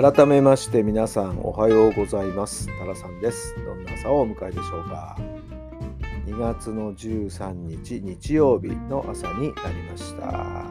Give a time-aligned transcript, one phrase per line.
[0.00, 2.66] 改めまして皆さんおはようございます。
[2.78, 3.54] タラさんです。
[3.62, 5.14] どんな朝をお迎えでしょうか。
[6.24, 10.70] 2月の13日日曜日の朝になりました。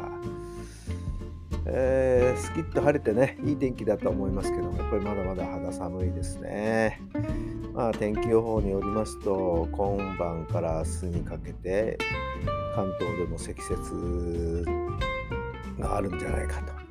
[1.68, 7.00] えー、スキッと晴れてねいい天気だと思いますけどもやっぱりまだまだ肌寒いですね。
[7.76, 12.00] まあ天気予報によりますと今晩から明日にかけて
[12.74, 14.66] 関東でも積雪
[15.80, 16.89] があるんじゃないかと。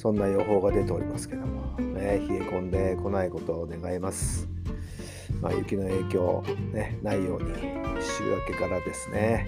[0.00, 4.48] そんな予報が出ておりますけども、ね、冷え込んでこないことを願います。
[5.42, 7.52] まあ、雪の影響、ね、ないように
[8.00, 9.46] 週明けからですね、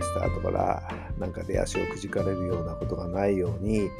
[0.00, 0.88] スタートから
[1.18, 3.90] なんか出足をくじかれるようなことがないように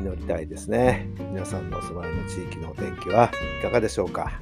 [0.00, 1.06] 祈りたいですね。
[1.18, 4.40] 皆さんのお住まいの地域のお天気はいかがでしょうか。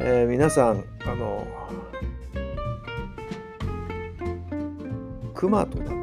[0.00, 1.46] えー、皆さん、あの、
[5.32, 5.97] クマとだ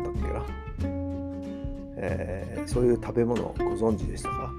[1.97, 4.51] えー、そういう食べ物をご存知でしたか、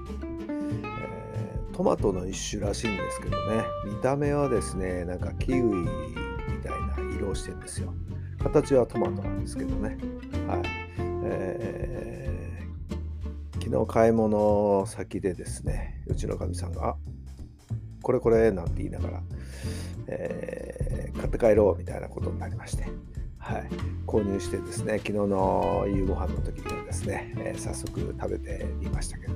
[0.49, 3.63] えー、トマトの一種らしいんですけどね。
[3.85, 5.87] 見た目はですねなんかキウイみ
[6.63, 7.93] たいな色をしてるんですよ。
[8.39, 9.97] 形はトマトなんですけどね。
[10.47, 10.61] はい、
[10.99, 16.95] えー、昨日買い物先でですねうちのかみさんが
[18.01, 19.23] 「これこれ」なんて言いながら、
[20.07, 22.85] え、買って帰ろうみたいなことになりまして。
[23.47, 23.69] はい、
[24.05, 29.33] 購入してですね昨日の夕ご飯の時にはですね、えー、早速食べてみましたけど、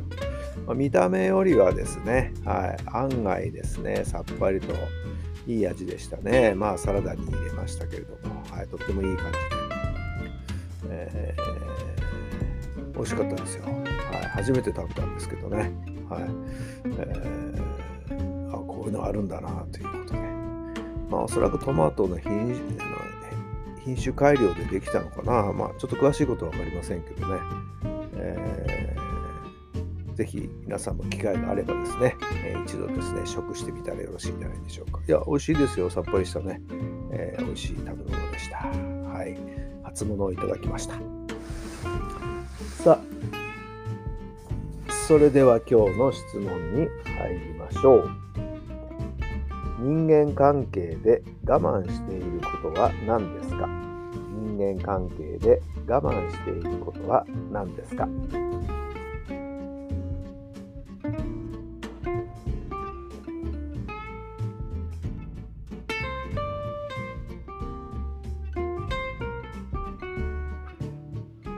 [0.65, 4.73] まあ、見た目よりはですね、はい、案外ですねさっぱりと
[5.47, 6.53] いい味でしたね。
[6.55, 9.31] まあサラダに入れましたけれども、はい、とってもいい感
[10.83, 15.71] じで、えー、美味しかったですよ、はい、初めて食べたんですけどね、
[16.09, 16.21] はい。
[16.85, 20.19] えー、あこういうのあるんだなということで。
[21.09, 22.91] まあおそらくトマトの品種
[23.83, 27.39] 品種改良でできたのかな、まあ、ちょっと詳しいことは分かりませんけどね、
[28.15, 32.15] えー、ぜひ皆さんも機会があればですね、
[32.45, 34.99] えー、一度ですね、食してみたらよろしいんじゃないでしょうか。
[35.07, 36.61] いや、美味しいですよ、さっぱりしたね、
[37.11, 38.57] えー、美味しい食べ物でした。
[38.57, 39.37] はい、
[39.83, 40.95] 初物をいただきました。
[42.83, 42.99] さあ、
[45.07, 46.87] それでは今日の質問に
[47.17, 48.09] 入りましょう。
[49.81, 53.67] 人間関係で我慢していることは何ですか？
[54.29, 58.07] 人間関係で我慢していることは何ですか？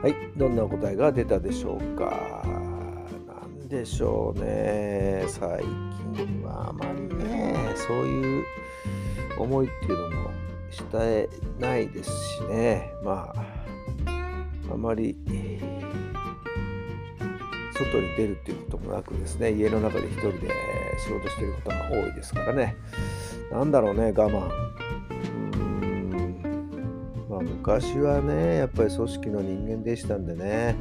[0.02, 2.63] はい、どんな答えが出たでしょうか？
[3.74, 5.24] でしょうね。
[5.28, 5.64] 最
[6.14, 8.46] 近はあまりね、そういう
[9.40, 10.30] 思いっていうのも
[10.70, 12.92] したえないですしね。
[13.04, 15.18] まあ、あまり
[17.74, 20.52] 外に出るっていうこともなくですね、家の中で一人で
[21.04, 22.76] 仕事してることが多いですからね。
[23.52, 24.50] なんだろうね、我慢。
[25.58, 30.76] うんまあ、昔はね、やっぱり組織の人間でしたんでね、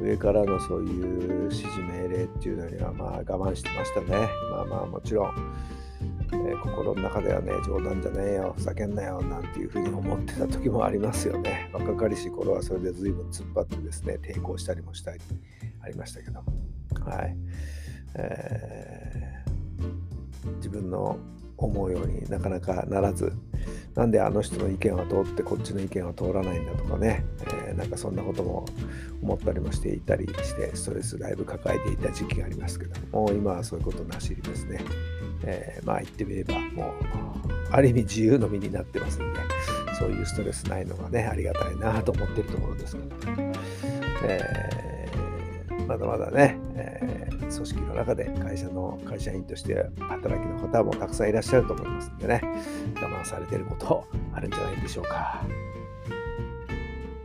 [0.00, 4.28] 上からのそういう指示命令っていうのにはまあ我慢してましたね。
[4.50, 5.54] まあまあもちろん、
[6.32, 11.70] えー、心の中ではね冗談じゃねえよふざけんなよなんていうふうに思ってた時もありますよね。
[11.72, 15.20] 若かりし頃はそれで随分突っ張ってですね抵抗したりもしたり
[15.82, 16.40] ありましたけど
[17.04, 17.36] はい、
[18.14, 21.18] えー、自分の
[21.56, 23.32] 思うようになかなかならず
[23.94, 28.64] なんであの人の意見は通ってこっちの意見は通らないんだとかね、えなんかそんなことも
[29.22, 34.80] 思ったりもしていたりしてストレスだいぶ抱えていた時期がありますけども今はそういうことなしにですね、
[35.44, 36.92] えー、まあ言ってみればもう
[37.70, 39.40] ある意味自由の身になってますんで
[39.98, 43.16] そういうストレスないのがねありがたいなと思ってるところですけど、
[44.24, 44.90] えー
[45.90, 52.40] まだまだね、えー、組織の中で会社の会社員として働きの方もたくさんいらっしゃると思いますんでね、
[53.02, 55.42] 我慢されてることあるんじゃないでしょうか。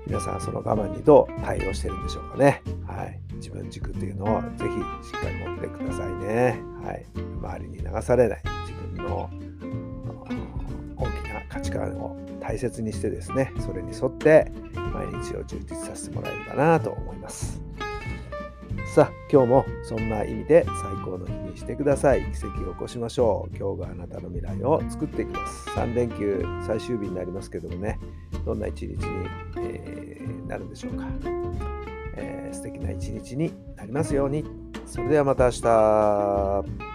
[0.05, 2.61] 皆さん、その我慢にどう対応してるんでしょうかね。
[2.85, 3.19] はい。
[3.35, 4.65] 自分軸というのをぜ
[5.01, 6.59] ひしっかり持ってくださいね。
[6.83, 7.05] はい。
[7.45, 9.29] 周りに流されない自分の
[10.97, 14.51] 大きな価値観を大切にしてですねそれに沿って
[14.93, 17.61] 毎日を充実させてもらえればなと思います
[18.95, 22.21] さあ今日もそんな意味で最高の日にしてください。
[22.31, 23.57] 奇跡を起こしましょう。
[23.57, 25.69] 今日があなたの未来を作っていきます。
[25.71, 27.99] 3連休最終日になりますけどもね。
[28.45, 28.95] どんな一日に、
[29.57, 31.07] えー、なるんでしょうか、
[32.15, 34.45] えー、素敵な一日になりますように。
[34.85, 36.94] それではまた明日。